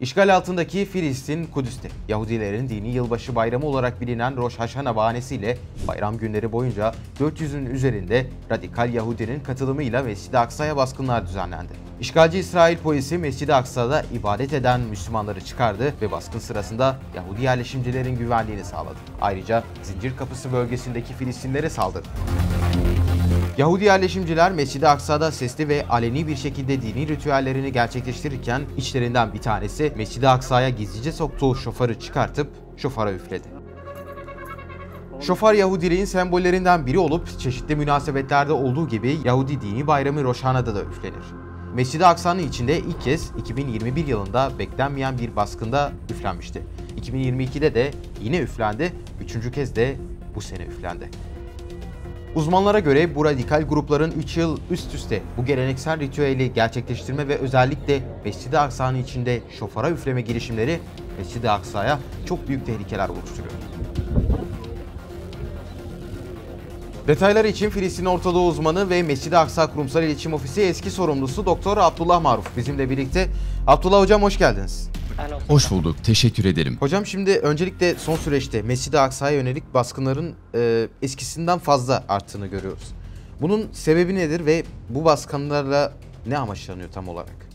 İşgal 0.00 0.36
altındaki 0.36 0.84
Filistin, 0.84 1.44
Kudüs'te 1.44 1.88
Yahudilerin 2.08 2.68
dini 2.68 2.88
yılbaşı 2.88 3.34
bayramı 3.34 3.66
olarak 3.66 4.00
bilinen 4.00 4.36
Rosh 4.36 4.58
Hashanah 4.58 4.96
bahanesiyle 4.96 5.58
bayram 5.88 6.18
günleri 6.18 6.52
boyunca 6.52 6.94
400'ün 7.20 7.66
üzerinde 7.66 8.26
radikal 8.50 8.94
Yahudinin 8.94 9.40
katılımıyla 9.40 10.02
Mescid-i 10.02 10.38
Aksa'ya 10.38 10.76
baskınlar 10.76 11.26
düzenlendi. 11.26 11.72
İşgalci 12.00 12.38
İsrail 12.38 12.78
polisi 12.78 13.18
Mescid-i 13.18 13.54
Aksa'da 13.54 14.02
ibadet 14.12 14.52
eden 14.52 14.80
Müslümanları 14.80 15.40
çıkardı 15.40 15.94
ve 16.02 16.10
baskın 16.10 16.38
sırasında 16.38 16.96
Yahudi 17.14 17.42
yerleşimcilerin 17.42 18.18
güvenliğini 18.18 18.64
sağladı. 18.64 18.98
Ayrıca 19.20 19.64
Zincir 19.82 20.16
Kapısı 20.16 20.52
bölgesindeki 20.52 21.14
Filistinlere 21.14 21.70
saldırdı. 21.70 22.08
Yahudi 23.58 23.84
yerleşimciler 23.84 24.52
Mescid-i 24.52 24.88
Aksa'da 24.88 25.32
sesli 25.32 25.68
ve 25.68 25.86
aleni 25.88 26.26
bir 26.26 26.36
şekilde 26.36 26.82
dini 26.82 27.08
ritüellerini 27.08 27.72
gerçekleştirirken 27.72 28.62
içlerinden 28.76 29.32
bir 29.32 29.38
tanesi 29.38 29.92
Mescid-i 29.96 30.28
Aksa'ya 30.28 30.68
gizlice 30.68 31.12
soktuğu 31.12 31.54
şofarı 31.54 32.00
çıkartıp 32.00 32.50
şofara 32.76 33.12
üfledi. 33.12 33.48
Şofar 35.20 35.54
Yahudiliğin 35.54 36.04
sembollerinden 36.04 36.86
biri 36.86 36.98
olup 36.98 37.38
çeşitli 37.38 37.76
münasebetlerde 37.76 38.52
olduğu 38.52 38.88
gibi 38.88 39.18
Yahudi 39.24 39.60
dini 39.60 39.86
bayramı 39.86 40.24
Roşana'da 40.24 40.74
da 40.74 40.82
üflenir. 40.82 41.24
Mescid-i 41.74 42.06
Aksa'nın 42.06 42.48
içinde 42.48 42.78
ilk 42.78 43.02
kez 43.02 43.30
2021 43.38 44.06
yılında 44.06 44.50
beklenmeyen 44.58 45.18
bir 45.18 45.36
baskında 45.36 45.92
üflenmişti. 46.10 46.62
2022'de 47.00 47.74
de 47.74 47.90
yine 48.22 48.38
üflendi, 48.38 48.92
üçüncü 49.20 49.52
kez 49.52 49.76
de 49.76 49.96
bu 50.34 50.40
sene 50.40 50.62
üflendi. 50.62 51.10
Uzmanlara 52.36 52.78
göre 52.78 53.14
bu 53.14 53.24
radikal 53.24 53.62
grupların 53.62 54.10
3 54.10 54.36
yıl 54.36 54.58
üst 54.70 54.94
üste 54.94 55.22
bu 55.36 55.44
geleneksel 55.44 56.00
ritüeli 56.00 56.52
gerçekleştirme 56.54 57.28
ve 57.28 57.38
özellikle 57.38 58.00
Mescid-i 58.24 58.58
Aksa'nın 58.58 59.02
içinde 59.02 59.40
şofara 59.58 59.90
üfleme 59.90 60.20
girişimleri 60.20 60.80
Mescid-i 61.18 61.50
Aksa'ya 61.50 61.98
çok 62.28 62.48
büyük 62.48 62.66
tehlikeler 62.66 63.08
oluşturuyor. 63.08 63.52
Detaylar 67.08 67.44
için 67.44 67.70
Filistin 67.70 68.04
Ortadoğu 68.04 68.48
uzmanı 68.48 68.90
ve 68.90 69.02
Mescid-i 69.02 69.36
Aksa 69.36 69.72
Kurumsal 69.72 70.02
İletişim 70.02 70.34
Ofisi 70.34 70.62
eski 70.62 70.90
sorumlusu 70.90 71.46
Doktor 71.46 71.76
Abdullah 71.76 72.20
Maruf 72.20 72.56
bizimle 72.56 72.90
birlikte. 72.90 73.28
Abdullah 73.66 74.00
Hocam 74.00 74.22
hoş 74.22 74.38
geldiniz. 74.38 74.90
Hoş 75.48 75.70
bulduk. 75.70 75.96
Teşekkür 76.04 76.44
ederim. 76.44 76.76
Hocam 76.80 77.06
şimdi 77.06 77.30
öncelikle 77.30 77.94
son 77.94 78.16
süreçte 78.16 78.62
Mescid-i 78.62 78.98
Aksa'ya 78.98 79.36
yönelik 79.36 79.74
baskınların 79.74 80.34
e, 80.54 80.88
eskisinden 81.02 81.58
fazla 81.58 82.04
arttığını 82.08 82.46
görüyoruz. 82.46 82.94
Bunun 83.40 83.68
sebebi 83.72 84.14
nedir 84.14 84.46
ve 84.46 84.64
bu 84.88 85.04
baskınlarla 85.04 85.92
ne 86.26 86.38
amaçlanıyor 86.38 86.90
tam 86.92 87.08
olarak? 87.08 87.45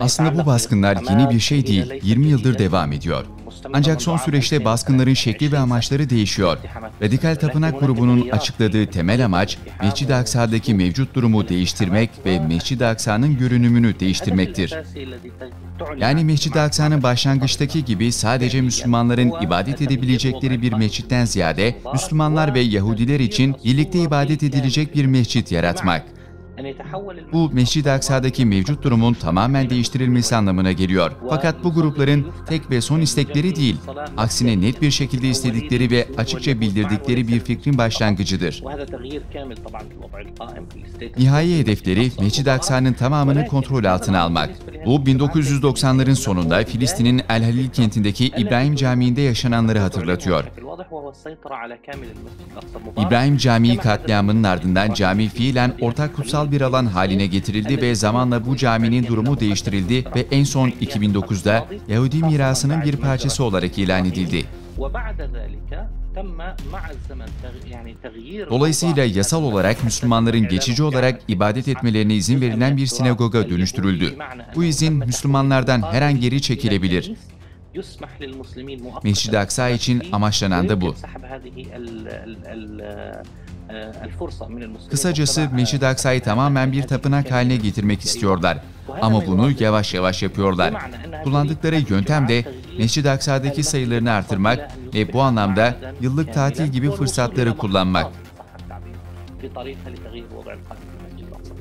Aslında 0.00 0.38
bu 0.42 0.46
baskınlar 0.46 0.98
yeni 1.10 1.30
bir 1.30 1.40
şey 1.40 1.66
değil, 1.66 1.92
20 2.02 2.26
yıldır 2.26 2.58
devam 2.58 2.92
ediyor. 2.92 3.24
Ancak 3.72 4.02
son 4.02 4.16
süreçte 4.16 4.64
baskınların 4.64 5.14
şekli 5.14 5.52
ve 5.52 5.58
amaçları 5.58 6.10
değişiyor. 6.10 6.58
Radikal 7.02 7.34
Tapınak 7.34 7.80
grubunun 7.80 8.28
açıkladığı 8.30 8.86
temel 8.86 9.24
amaç, 9.24 9.58
Mescid-i 9.82 10.14
Aksa'daki 10.14 10.74
mevcut 10.74 11.14
durumu 11.14 11.48
değiştirmek 11.48 12.10
ve 12.26 12.40
Mescid-i 12.40 12.86
Aksa'nın 12.86 13.38
görünümünü 13.38 14.00
değiştirmektir. 14.00 14.74
Yani 15.98 16.24
Mescid-i 16.24 16.60
Aksa'nın 16.60 17.02
başlangıçtaki 17.02 17.84
gibi 17.84 18.12
sadece 18.12 18.60
Müslümanların 18.60 19.32
ibadet 19.42 19.82
edebilecekleri 19.82 20.62
bir 20.62 20.72
mescitten 20.72 21.24
ziyade, 21.24 21.76
Müslümanlar 21.92 22.54
ve 22.54 22.60
Yahudiler 22.60 23.20
için 23.20 23.56
birlikte 23.64 23.98
ibadet 23.98 24.42
edilecek 24.42 24.94
bir 24.94 25.06
mescit 25.06 25.52
yaratmak. 25.52 26.17
Bu 27.32 27.50
Mescid-i 27.52 27.90
Aksa'daki 27.90 28.46
mevcut 28.46 28.82
durumun 28.82 29.14
tamamen 29.14 29.70
değiştirilmesi 29.70 30.36
anlamına 30.36 30.72
geliyor. 30.72 31.12
Fakat 31.28 31.64
bu 31.64 31.74
grupların 31.74 32.26
tek 32.46 32.70
ve 32.70 32.80
son 32.80 33.00
istekleri 33.00 33.56
değil, 33.56 33.76
aksine 34.16 34.60
net 34.60 34.82
bir 34.82 34.90
şekilde 34.90 35.28
istedikleri 35.28 35.90
ve 35.90 36.08
açıkça 36.16 36.60
bildirdikleri 36.60 37.28
bir 37.28 37.40
fikrin 37.40 37.78
başlangıcıdır. 37.78 38.62
Nihai 41.18 41.58
hedefleri 41.58 42.12
Mescid-i 42.20 42.50
Aksa'nın 42.50 42.92
tamamını 42.92 43.46
kontrol 43.46 43.84
altına 43.84 44.20
almak. 44.20 44.50
Bu 44.86 44.96
1990'ların 44.96 46.14
sonunda 46.14 46.64
Filistin'in 46.64 47.22
El 47.28 47.44
Halil 47.44 47.68
kentindeki 47.68 48.26
İbrahim 48.26 48.76
Camii'nde 48.76 49.20
yaşananları 49.20 49.78
hatırlatıyor. 49.78 50.44
İbrahim 53.06 53.36
Camii 53.36 53.76
katliamının 53.76 54.42
ardından 54.42 54.94
cami 54.94 55.28
fiilen 55.28 55.74
ortak 55.80 56.16
kutsal 56.16 56.52
bir 56.52 56.60
alan 56.60 56.86
haline 56.86 57.26
getirildi 57.26 57.82
ve 57.82 57.94
zamanla 57.94 58.46
bu 58.46 58.56
caminin 58.56 59.06
durumu 59.06 59.40
değiştirildi 59.40 60.04
ve 60.16 60.26
en 60.30 60.44
son 60.44 60.68
2009'da 60.68 61.66
Yahudi 61.88 62.16
mirasının 62.16 62.82
bir 62.82 62.96
parçası 62.96 63.44
olarak 63.44 63.78
ilan 63.78 64.04
edildi. 64.04 64.44
Dolayısıyla 68.50 69.04
yasal 69.04 69.42
olarak 69.42 69.84
Müslümanların 69.84 70.48
geçici 70.48 70.82
olarak 70.82 71.20
ibadet 71.28 71.68
etmelerine 71.68 72.14
izin 72.14 72.40
verilen 72.40 72.76
bir 72.76 72.86
sinagoga 72.86 73.50
dönüştürüldü. 73.50 74.16
Bu 74.54 74.64
izin 74.64 74.94
Müslümanlardan 74.94 75.82
her 75.82 76.02
an 76.02 76.20
geri 76.20 76.42
çekilebilir. 76.42 77.12
Mescid-i 79.04 79.38
Aksa 79.38 79.68
için 79.68 80.02
amaçlanan 80.12 80.68
da 80.68 80.80
bu. 80.80 80.94
Kısacası 84.90 85.48
Mescid-i 85.52 85.86
Aksa'yı 85.86 86.22
tamamen 86.22 86.72
bir 86.72 86.82
tapınak 86.82 87.30
haline 87.30 87.56
getirmek 87.56 88.00
istiyorlar. 88.00 88.58
Ama 89.00 89.26
bunu 89.26 89.50
yavaş 89.60 89.94
yavaş 89.94 90.22
yapıyorlar. 90.22 90.74
Kullandıkları 91.24 91.76
yöntem 91.88 92.28
de 92.28 92.44
Mescid-i 92.78 93.10
Aksa'daki 93.10 93.62
sayılarını 93.62 94.10
artırmak 94.10 94.70
ve 94.94 95.12
bu 95.12 95.22
anlamda 95.22 95.76
yıllık 96.00 96.34
tatil 96.34 96.66
gibi 96.66 96.90
fırsatları 96.90 97.56
kullanmak. 97.56 98.06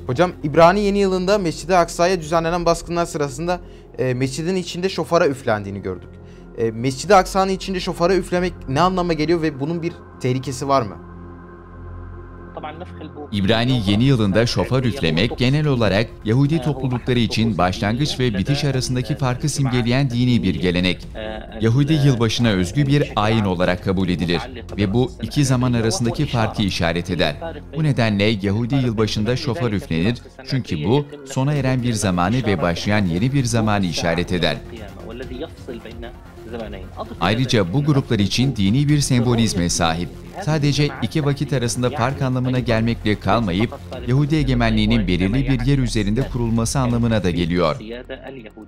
Hocam 0.08 0.32
İbrani 0.44 0.80
Yeni 0.80 1.00
Yılında 1.00 1.38
Mescid-i 1.38 1.76
Aksa'ya 1.76 2.22
düzenlenen 2.22 2.66
baskınlar 2.66 3.06
sırasında 3.06 3.60
e, 3.98 4.14
mescidin 4.14 4.56
içinde 4.56 4.90
şofara 4.90 5.28
üflendiğini 5.28 5.82
gördük. 5.82 6.10
E, 6.58 6.72
Mescid-i 6.72 7.16
Aksa'nın 7.16 7.52
içinde 7.52 7.80
şofara 7.80 8.16
üflemek 8.16 8.54
ne 8.70 8.82
anlama 8.82 9.14
geliyor 9.14 9.42
ve 9.42 9.60
bunun 9.60 9.82
bir 9.82 9.94
tehlikesi 10.20 10.68
var 10.68 10.82
mı? 10.82 10.98
İbrani 13.32 13.82
yeni 13.88 14.04
yılında 14.04 14.46
şofar 14.46 14.84
üflemek 14.84 15.38
genel 15.38 15.68
olarak 15.68 16.08
Yahudi 16.26 16.62
toplulukları 16.62 17.20
için 17.20 17.58
başlangıç 17.58 18.20
ve 18.20 18.38
bitiş 18.38 18.64
arasındaki 18.64 19.16
farkı 19.16 19.50
simgeleyen 19.50 20.10
dini 20.10 20.44
bir 20.44 20.56
gelenek. 20.56 21.08
Yahudi 21.62 21.94
yılbaşına 21.94 22.50
özgü 22.50 22.88
bir 22.88 23.12
ayin 23.16 23.46
olarak 23.46 23.84
kabul 23.84 24.10
edilir 24.10 24.42
ve 24.78 24.94
bu 24.94 25.12
iki 25.22 25.46
zaman 25.46 25.74
arasındaki 25.74 26.26
farkı 26.26 26.64
işaret 26.64 27.10
eder. 27.10 27.36
Bu 27.76 27.84
nedenle 27.84 28.24
Yahudi 28.24 28.76
yılbaşında 28.76 29.38
şofar 29.38 29.72
üflenir 29.72 30.18
çünkü 30.50 30.86
bu 30.86 31.06
sona 31.26 31.54
eren 31.54 31.84
bir 31.84 31.94
zamanı 31.94 32.46
ve 32.46 32.62
başlayan 32.62 33.06
yeni 33.06 33.34
bir 33.34 33.46
zamanı 33.46 33.86
işaret 33.86 34.32
eder. 34.32 34.58
Ayrıca 37.20 37.74
bu 37.74 37.84
gruplar 37.84 38.20
için 38.20 38.56
dini 38.56 38.90
bir 38.90 39.00
sembolizme 39.00 39.70
sahip. 39.70 40.10
Sadece 40.46 40.90
iki 41.02 41.26
vakit 41.26 41.54
arasında 41.54 41.90
fark 41.90 42.22
anlamına 42.22 42.60
gelmekle 42.60 43.20
kalmayıp, 43.20 43.74
Yahudi 44.08 44.36
egemenliğinin 44.36 45.08
belirli 45.08 45.50
bir 45.50 45.66
yer 45.66 45.78
üzerinde 45.78 46.30
kurulması 46.30 46.80
anlamına 46.80 47.24
da 47.24 47.30
geliyor. 47.30 47.76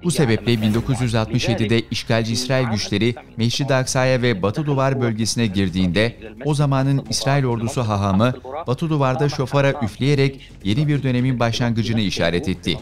Bu 0.04 0.12
sebeple 0.12 0.54
1967'de 0.54 1.82
işgalci 1.92 2.34
İsrail 2.34 2.68
güçleri 2.68 3.16
Meşrid-i 3.38 3.74
Aksa'ya 3.74 4.22
ve 4.22 4.42
Batı 4.42 4.66
Duvar 4.66 5.02
bölgesine 5.02 5.48
girdiğinde, 5.48 6.18
o 6.46 6.54
zamanın 6.54 7.06
İsrail 7.10 7.46
ordusu 7.46 7.82
hahamı 7.82 8.34
Batı 8.68 8.90
Duvar'da 8.90 9.30
şofara 9.30 9.74
üfleyerek 9.84 10.52
yeni 10.64 10.88
bir 10.88 11.04
dönemin 11.04 11.40
başlangıcını 11.40 12.02
işaret 12.02 12.50
etti. 12.50 12.80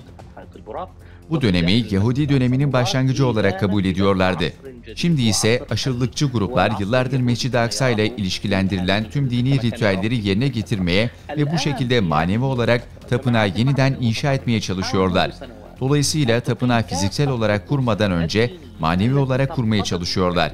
Bu 1.30 1.42
dönemi 1.42 1.84
Yahudi 1.92 2.30
döneminin 2.30 2.74
başlangıcı 2.74 3.28
olarak 3.28 3.60
kabul 3.60 3.86
ediyorlardı. 3.86 4.54
Şimdi 4.96 5.22
ise 5.22 5.64
aşırılıkçı 5.70 6.26
gruplar 6.26 6.72
yıllardır 6.80 7.20
Mescid-i 7.20 7.58
Aksa 7.58 7.90
ile 7.90 8.08
ilişkilendirilen 8.08 9.10
tüm 9.10 9.30
dini 9.30 9.62
ritüelleri 9.62 10.28
yerine 10.28 10.48
getirmeye 10.48 11.10
ve 11.38 11.52
bu 11.52 11.58
şekilde 11.58 12.00
manevi 12.00 12.44
olarak 12.44 13.10
tapınağı 13.10 13.48
yeniden 13.48 13.98
inşa 14.02 14.34
etmeye 14.34 14.62
çalışıyorlar. 14.62 15.32
Dolayısıyla 15.80 16.40
tapınağı 16.40 16.84
fiziksel 16.84 17.30
olarak 17.30 17.68
kurmadan 17.68 18.12
önce 18.12 18.54
manevi 18.80 19.16
olarak 19.16 19.56
kurmaya 19.56 19.84
çalışıyorlar. 19.84 20.52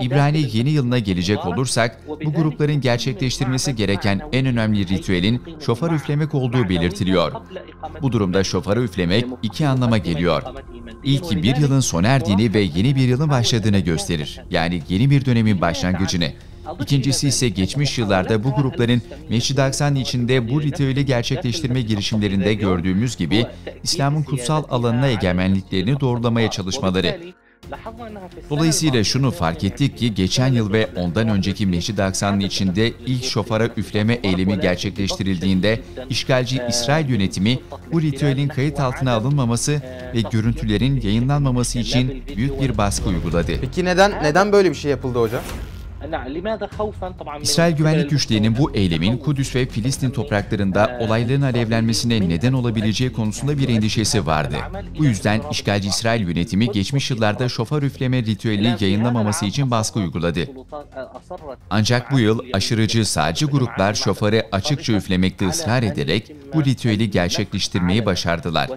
İbrani 0.00 0.56
yeni 0.56 0.70
yılına 0.70 0.98
gelecek 0.98 1.46
olursak, 1.46 2.00
bu 2.08 2.32
grupların 2.32 2.80
gerçekleştirmesi 2.80 3.76
gereken 3.76 4.20
en 4.32 4.46
önemli 4.46 4.88
ritüelin 4.88 5.42
şofar 5.60 5.90
üflemek 5.90 6.34
olduğu 6.34 6.68
belirtiliyor. 6.68 7.32
Bu 8.02 8.12
durumda 8.12 8.44
şofarı 8.44 8.82
üflemek 8.82 9.24
iki 9.42 9.66
anlama 9.66 9.98
geliyor. 9.98 10.42
İlki 11.04 11.42
bir 11.42 11.56
yılın 11.56 11.80
sona 11.80 12.08
erdiğini 12.08 12.54
ve 12.54 12.60
yeni 12.60 12.96
bir 12.96 13.08
yılın 13.08 13.30
başladığını 13.30 13.78
gösterir. 13.78 14.40
Yani 14.50 14.82
yeni 14.88 15.10
bir 15.10 15.24
dönemin 15.24 15.60
başlangıcını. 15.60 16.32
İkincisi 16.80 17.28
ise 17.28 17.48
geçmiş 17.48 17.98
yıllarda 17.98 18.44
bu 18.44 18.54
grupların 18.54 19.02
Mescid-i 19.28 19.62
Aksa'nın 19.62 19.96
içinde 19.96 20.50
bu 20.50 20.62
ritüeli 20.62 21.06
gerçekleştirme 21.06 21.82
girişimlerinde 21.82 22.54
gördüğümüz 22.54 23.16
gibi 23.16 23.46
İslam'ın 23.82 24.22
kutsal 24.22 24.64
alanına 24.70 25.06
egemenliklerini 25.06 26.00
doğrulamaya 26.00 26.50
çalışmaları. 26.50 27.34
Dolayısıyla 28.50 29.04
şunu 29.04 29.30
fark 29.30 29.64
ettik 29.64 29.98
ki 29.98 30.14
geçen 30.14 30.52
yıl 30.52 30.72
ve 30.72 30.88
ondan 30.96 31.28
önceki 31.28 31.66
Mescid-i 31.66 32.02
Aksa'nın 32.02 32.40
içinde 32.40 32.92
ilk 33.06 33.24
şofara 33.24 33.68
üfleme 33.76 34.14
eylemi 34.22 34.60
gerçekleştirildiğinde 34.60 35.82
işgalci 36.10 36.62
İsrail 36.68 37.08
yönetimi 37.08 37.58
bu 37.92 38.02
ritüelin 38.02 38.48
kayıt 38.48 38.80
altına 38.80 39.12
alınmaması 39.12 39.82
ve 40.14 40.20
görüntülerin 40.30 41.00
yayınlanmaması 41.00 41.78
için 41.78 42.22
büyük 42.36 42.60
bir 42.60 42.78
baskı 42.78 43.08
uyguladı. 43.08 43.52
Peki 43.60 43.84
neden 43.84 44.24
neden 44.24 44.52
böyle 44.52 44.70
bir 44.70 44.74
şey 44.74 44.90
yapıldı 44.90 45.20
hocam? 45.20 45.42
İsrail 47.42 47.76
güvenlik 47.76 48.10
güçlerinin 48.10 48.58
bu 48.58 48.70
eylemin 48.74 49.16
Kudüs 49.16 49.56
ve 49.56 49.66
Filistin 49.66 50.10
topraklarında 50.10 50.98
olayların 51.00 51.42
alevlenmesine 51.42 52.28
neden 52.28 52.52
olabileceği 52.52 53.12
konusunda 53.12 53.58
bir 53.58 53.68
endişesi 53.68 54.26
vardı. 54.26 54.56
Bu 54.98 55.04
yüzden 55.04 55.40
işgalci 55.50 55.88
İsrail 55.88 56.28
yönetimi 56.28 56.70
geçmiş 56.70 57.10
yıllarda 57.10 57.48
şoför 57.48 57.82
üfleme 57.82 58.22
ritüelini 58.22 58.76
yayınlamaması 58.80 59.46
için 59.46 59.70
baskı 59.70 59.98
uyguladı. 59.98 60.48
Ancak 61.70 62.12
bu 62.12 62.18
yıl 62.18 62.40
aşırıcı 62.52 63.06
sağcı 63.06 63.46
gruplar 63.46 63.94
şoförü 63.94 64.42
açıkça 64.52 64.92
üflemekte 64.92 65.48
ısrar 65.48 65.82
ederek 65.82 66.32
bu 66.54 66.64
ritüeli 66.64 67.10
gerçekleştirmeyi 67.10 68.06
başardılar. 68.06 68.70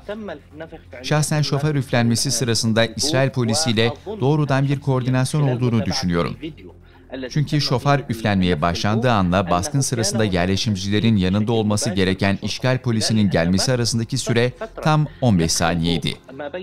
Şahsen 1.04 1.42
şoför 1.42 1.76
üflenmesi 1.76 2.32
sırasında 2.32 2.86
İsrail 2.86 3.30
polisiyle 3.30 3.94
doğrudan 4.22 4.68
bir 4.68 4.80
koordinasyon 4.80 5.42
olduğunu 5.42 5.86
düşünüyorum. 5.86 6.38
Çünkü 7.30 7.62
şoför 7.62 8.00
üflenmeye 8.10 8.62
başlandığı 8.62 9.12
anla 9.12 9.50
baskın 9.50 9.82
sırasında 9.82 10.24
yerleşimcilerin 10.24 11.16
yanında 11.16 11.52
olması 11.52 11.90
gereken 11.90 12.40
işgal 12.42 12.78
polisinin 12.78 13.30
gelmesi 13.30 13.72
arasındaki 13.72 14.18
süre 14.18 14.52
tam 14.84 15.08
15 15.22 15.52
saniyeydi. 15.52 16.14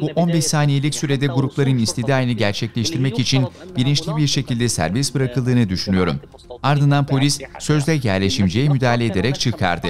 Bu 0.00 0.06
15 0.06 0.44
saniyelik 0.44 0.94
sürede 0.94 1.26
grupların 1.26 1.78
istidayını 1.78 2.32
gerçekleştirmek 2.32 3.18
için 3.18 3.46
bilinçli 3.76 4.16
bir 4.16 4.26
şekilde 4.26 4.68
serbest 4.68 5.14
bırakıldığını 5.14 5.68
düşünüyorum. 5.68 6.20
Ardından 6.62 7.06
polis 7.06 7.40
sözde 7.58 8.00
yerleşimciye 8.02 8.68
müdahale 8.68 9.04
ederek 9.06 9.40
çıkardı. 9.40 9.88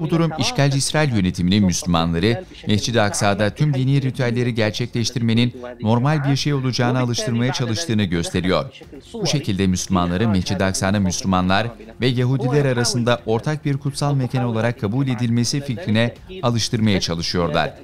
Bu 0.00 0.10
durum 0.10 0.32
işgalci 0.38 0.78
İsrail 0.78 1.16
yönetiminin 1.16 1.64
Müslümanları 1.64 2.44
Mescid-i 2.68 3.00
Aksa'da 3.00 3.50
tüm 3.50 3.74
dini 3.74 4.02
ritüelleri 4.02 4.54
gerçekleştirmenin 4.54 5.54
normal 5.80 6.30
bir 6.30 6.36
şey 6.36 6.54
olacağını 6.54 6.98
alıştırmaya 6.98 7.52
çalıştığını 7.52 8.04
gösteriyor. 8.04 8.70
Bu 9.12 9.26
şekilde 9.26 9.66
Müslümanları 9.66 10.28
Mescid-i 10.28 10.64
Aksa'nın 10.64 11.02
Müslümanlar 11.02 11.66
ve 12.00 12.06
Yahudiler 12.06 12.64
arasında 12.64 13.20
ortak 13.26 13.64
bir 13.64 13.76
kutsal 13.76 14.14
mekan 14.14 14.44
olarak 14.44 14.80
kabul 14.80 15.08
edilmesi 15.08 15.60
fikrine 15.60 16.14
alıştırmaya 16.42 17.00
çalışıyorlar. 17.00 17.74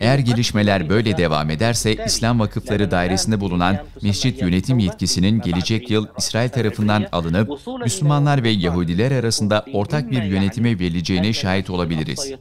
Eğer 0.00 0.18
gelişmeler 0.18 0.88
böyle 0.88 1.16
devam 1.16 1.50
ederse 1.50 1.94
İslam 2.06 2.40
Vakıfları 2.40 2.90
Dairesi'nde 2.90 3.40
bulunan 3.40 3.78
mescit 4.02 4.42
yönetim 4.42 4.78
yetkisinin 4.78 5.40
gelecek 5.40 5.90
yıl 5.90 6.06
İsrail 6.18 6.48
tarafından 6.48 7.06
alınıp 7.12 7.50
Müslümanlar 7.82 8.42
ve 8.42 8.48
Yahudiler 8.50 9.12
arasında 9.12 9.64
ortak 9.72 10.10
bir 10.10 10.22
yönetime 10.22 10.78
verileceğine 10.78 11.32
şahit 11.32 11.70
olabiliriz. 11.70 12.32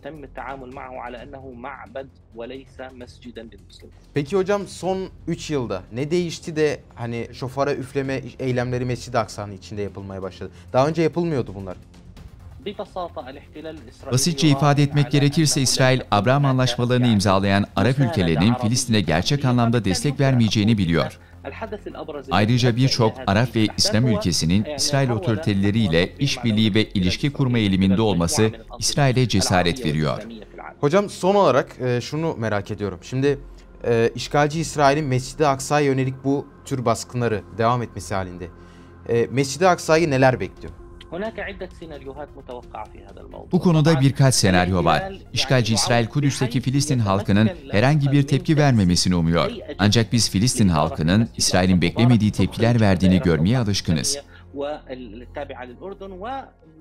Peki 4.14 4.36
hocam 4.38 4.68
son 4.68 5.10
3 5.28 5.50
yılda 5.50 5.84
ne 5.94 6.12
değişti 6.12 6.56
de 6.56 6.80
hani 6.96 7.28
şofara 7.34 7.74
üfleme 7.74 8.22
eylemleri 8.40 8.86
Mescid-i 8.86 9.18
Aksa'nın 9.18 9.52
içinde 9.52 9.82
yapılmaya 9.82 10.22
başladı? 10.22 10.52
Daha 10.74 10.88
önce 10.88 11.02
yapılmıyordu 11.02 11.52
bunlar. 11.56 11.78
Basitçe 14.12 14.48
ifade 14.48 14.84
etmek 14.84 15.12
gerekirse 15.12 15.62
İsrail, 15.62 16.02
Abraham 16.12 16.46
anlaşmalarını 16.46 17.08
imzalayan 17.08 17.66
Arap 17.76 18.00
ülkelerinin 18.00 18.54
Filistin'e 18.54 19.02
gerçek 19.02 19.46
anlamda 19.46 19.86
destek 19.86 20.20
vermeyeceğini 20.20 20.78
biliyor. 20.78 21.20
Ayrıca 22.32 22.76
birçok 22.76 23.14
Arap 23.28 23.56
ve 23.56 23.68
İslam 23.78 24.08
ülkesinin 24.08 24.66
İsrail 24.66 25.10
otoriteleriyle 25.10 26.16
işbirliği 26.20 26.76
ve 26.76 26.90
ilişki 26.90 27.34
kurma 27.34 27.58
eğiliminde 27.58 28.02
olması 28.02 28.52
İsrail'e 28.80 29.28
cesaret 29.28 29.86
veriyor. 29.86 30.24
Hocam 30.80 31.10
son 31.10 31.36
olarak 31.36 31.82
e, 31.82 32.02
şunu 32.02 32.36
merak 32.38 32.72
ediyorum. 32.72 33.00
Şimdi 33.02 33.40
e, 33.88 34.12
işgalci 34.16 34.60
İsrail'in 34.60 35.06
Mescid-i 35.06 35.48
Aksa'ya 35.48 35.86
yönelik 35.86 36.24
bu 36.24 36.48
tür 36.66 36.86
baskınları 36.86 37.42
devam 37.58 37.82
etmesi 37.82 38.16
halinde 38.16 38.48
e, 39.10 39.28
Mescid-i 39.32 39.68
Aksa'yı 39.68 40.10
neler 40.10 40.40
bekliyor? 40.40 40.74
Bu 43.52 43.60
konuda 43.60 44.02
birkaç 44.02 44.36
senaryo 44.36 44.84
var. 44.86 45.04
İşgalci 45.34 45.74
İsrail 45.74 46.08
Kudüs'teki 46.08 46.62
Filistin 46.62 47.00
halkının 47.00 47.50
herhangi 47.72 48.12
bir 48.12 48.28
tepki 48.28 48.58
vermemesini 48.58 49.16
umuyor. 49.16 49.52
Ancak 49.80 50.14
biz 50.14 50.30
Filistin 50.30 50.70
halkının 50.70 51.30
İsrail'in 51.38 51.82
beklemediği 51.82 52.32
tepkiler 52.32 52.82
verdiğini 52.82 53.22
görmeye 53.22 53.58
alışkınız. 53.58 54.18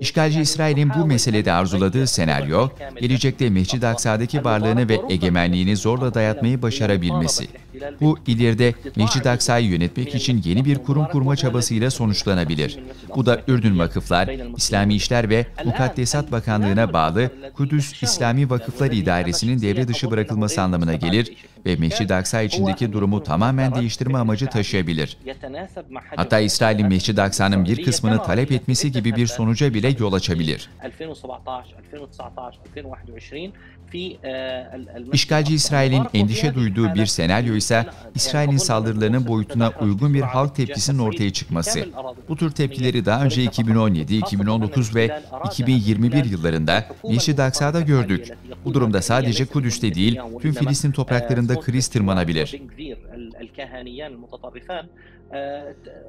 İşgalci 0.00 0.40
İsrail'in 0.40 0.90
bu 0.98 1.06
meselede 1.06 1.52
arzuladığı 1.52 2.06
senaryo, 2.06 2.68
gelecekte 3.00 3.50
Mescid-i 3.50 3.86
Aksa'daki 3.86 4.44
varlığını 4.44 4.88
ve 4.88 5.00
egemenliğini 5.08 5.76
zorla 5.76 6.14
dayatmayı 6.14 6.62
başarabilmesi. 6.62 7.48
Bu 8.00 8.18
ileride 8.26 8.74
Mescid-i 8.96 9.28
Aksa'yı 9.28 9.68
yönetmek 9.68 10.14
için 10.14 10.42
yeni 10.44 10.64
bir 10.64 10.78
kurum 10.78 11.06
kurma 11.06 11.36
çabasıyla 11.36 11.90
sonuçlanabilir. 11.90 12.78
Bu 13.16 13.26
da 13.26 13.40
Ürdün 13.48 13.78
Vakıflar, 13.78 14.28
İslami 14.56 14.94
İşler 14.94 15.28
ve 15.28 15.46
Mukaddesat 15.64 16.32
Bakanlığı'na 16.32 16.92
bağlı 16.92 17.30
Kudüs 17.54 18.02
İslami 18.02 18.50
Vakıflar 18.50 18.90
İdaresi'nin 18.90 19.62
devre 19.62 19.88
dışı 19.88 20.10
bırakılması 20.10 20.62
anlamına 20.62 20.94
gelir 20.94 21.36
ve 21.66 21.76
Mescid-i 21.76 22.14
Aksa 22.14 22.42
içindeki 22.42 22.92
durumu 22.92 23.22
tamamen 23.22 23.74
değiştirme 23.74 24.18
amacı 24.18 24.46
taşıyabilir. 24.46 25.16
Hatta 26.16 26.40
İsrail'in 26.40 26.86
Mescid-i 26.86 27.22
Aksa'nın 27.22 27.64
bir 27.64 27.84
kısmını 27.84 28.22
talep 28.22 28.52
etmesi 28.52 28.92
gibi 28.92 29.16
bir 29.16 29.26
sonuca 29.26 29.74
bile 29.74 29.96
yol 29.98 30.12
açabilir. 30.12 30.70
İşgalci 35.12 35.54
İsrail'in 35.54 36.02
endişe 36.14 36.54
duyduğu 36.54 36.94
bir 36.94 37.06
senaryo 37.06 37.54
ise 37.54 37.86
İsrail'in 38.14 38.56
saldırılarının 38.56 39.26
boyutuna 39.26 39.72
uygun 39.80 40.14
bir 40.14 40.20
halk 40.20 40.56
tepkisinin 40.56 40.98
ortaya 40.98 41.32
çıkması. 41.32 41.88
Bu 42.28 42.36
tür 42.36 42.50
tepkileri 42.50 43.04
daha 43.06 43.24
önce 43.24 43.44
2017, 43.44 44.16
2019 44.16 44.94
ve 44.94 45.20
2021 45.46 46.24
yıllarında 46.24 46.86
Mescid-i 47.08 47.42
Aksa'da 47.42 47.80
gördük. 47.80 48.28
Bu 48.64 48.74
durumda 48.74 49.02
sadece 49.02 49.44
Kudüs'te 49.44 49.94
değil, 49.94 50.18
tüm 50.42 50.52
Filistin 50.52 50.92
topraklarında 50.92 51.51
kriz 51.60 51.88
tırmanabilir. 51.88 52.60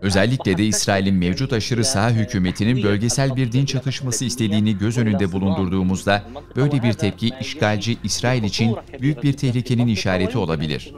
Özellikle 0.01 0.57
de 0.57 0.65
İsrail'in 0.65 1.15
mevcut 1.15 1.53
aşırı 1.53 1.85
sağ 1.85 2.09
hükümetinin 2.11 2.83
bölgesel 2.83 3.35
bir 3.35 3.51
din 3.51 3.65
çatışması 3.65 4.25
istediğini 4.25 4.77
göz 4.77 4.97
önünde 4.97 5.31
bulundurduğumuzda 5.31 6.23
böyle 6.55 6.83
bir 6.83 6.93
tepki 6.93 7.29
işgalci 7.41 7.97
İsrail 8.03 8.43
için 8.43 8.75
büyük 9.01 9.23
bir 9.23 9.33
tehlikenin 9.33 9.87
işareti 9.87 10.37
olabilir. 10.37 10.93